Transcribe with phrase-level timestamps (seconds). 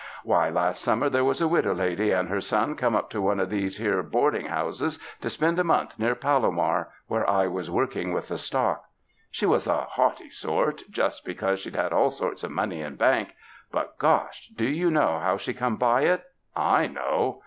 [0.23, 3.39] Why, last summer there was a widow lady and her son come up to one
[3.39, 7.95] of these here boarding houses to spend a month near Palomar, where I was work
[7.95, 8.85] ing with the stock.
[9.29, 13.33] She was a haughty sort, just because she'd all sorts of money in bank;
[13.71, 14.47] but, gosh!
[14.47, 16.23] do you know how she come by it?
[16.55, 17.39] I know.